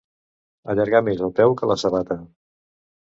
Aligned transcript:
Allargar 0.73 1.01
més 1.09 1.21
el 1.27 1.35
peu 1.41 1.55
que 1.61 1.69
la 1.73 1.77
sabata. 1.85 2.21